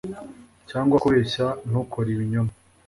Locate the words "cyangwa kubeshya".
0.69-1.45